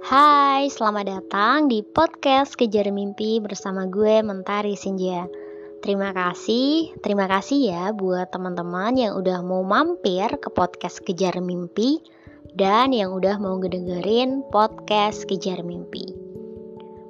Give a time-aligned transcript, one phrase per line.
[0.00, 5.28] Hai, selamat datang di podcast Kejar Mimpi bersama gue Mentari Sinja.
[5.84, 12.00] Terima kasih, terima kasih ya buat teman-teman yang udah mau mampir ke podcast Kejar Mimpi
[12.56, 16.16] dan yang udah mau ngedengerin podcast Kejar Mimpi.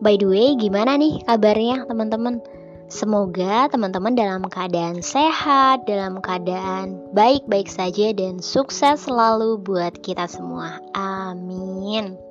[0.02, 2.42] By the way, gimana nih kabarnya teman-teman?
[2.90, 10.82] Semoga teman-teman dalam keadaan sehat, dalam keadaan baik-baik saja dan sukses selalu buat kita semua.
[10.90, 12.29] Amin.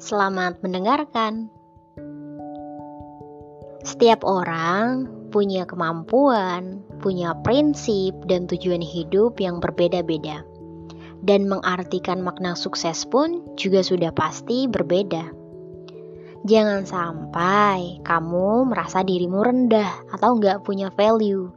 [0.00, 1.52] Selamat mendengarkan.
[3.84, 10.40] Setiap orang punya kemampuan, punya prinsip, dan tujuan hidup yang berbeda-beda,
[11.20, 15.36] dan mengartikan makna sukses pun juga sudah pasti berbeda.
[16.48, 21.52] Jangan sampai kamu merasa dirimu rendah atau nggak punya value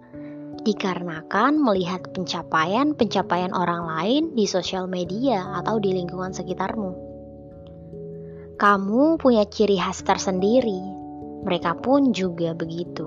[0.67, 7.12] dikarenakan melihat pencapaian-pencapaian orang lain di sosial media atau di lingkungan sekitarmu.
[8.63, 10.79] Kamu punya ciri khas tersendiri,
[11.43, 13.03] mereka pun juga begitu.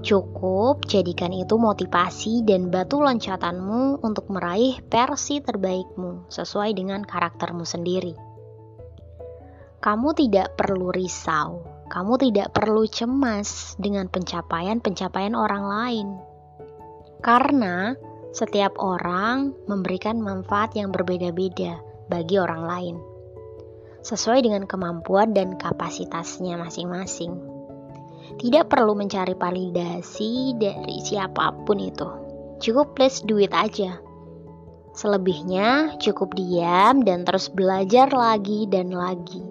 [0.00, 8.16] Cukup jadikan itu motivasi dan batu loncatanmu untuk meraih versi terbaikmu sesuai dengan karaktermu sendiri.
[9.84, 16.08] Kamu tidak perlu risau, kamu tidak perlu cemas dengan pencapaian-pencapaian orang lain.
[17.20, 17.92] Karena
[18.32, 23.17] setiap orang memberikan manfaat yang berbeda-beda bagi orang lain
[24.08, 27.36] sesuai dengan kemampuan dan kapasitasnya masing-masing.
[28.40, 32.08] Tidak perlu mencari validasi dari siapa pun itu.
[32.56, 34.00] Cukup please do it aja.
[34.96, 39.44] Selebihnya cukup diam dan terus belajar lagi dan lagi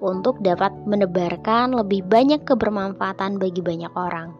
[0.00, 4.32] untuk dapat menebarkan lebih banyak kebermanfaatan bagi banyak orang.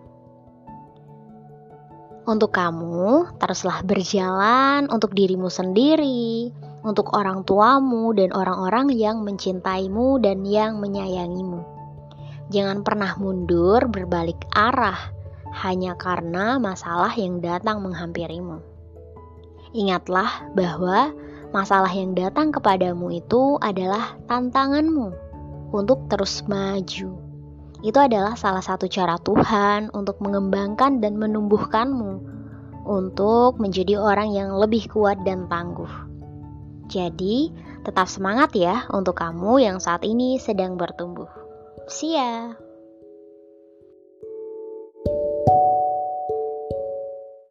[2.25, 10.45] Untuk kamu, teruslah berjalan untuk dirimu sendiri, untuk orang tuamu dan orang-orang yang mencintaimu dan
[10.49, 11.61] yang menyayangimu.
[12.51, 14.99] Jangan pernah mundur berbalik arah
[15.63, 18.59] hanya karena masalah yang datang menghampirimu.
[19.71, 21.15] Ingatlah bahwa
[21.55, 25.15] masalah yang datang kepadamu itu adalah tantanganmu
[25.71, 27.15] untuk terus maju.
[27.81, 32.13] Itu adalah salah satu cara Tuhan untuk mengembangkan dan menumbuhkanmu
[32.85, 36.10] untuk menjadi orang yang lebih kuat dan tangguh.
[36.91, 37.55] Jadi,
[37.87, 41.31] tetap semangat ya untuk kamu yang saat ini sedang bertumbuh.
[42.03, 42.59] Ya!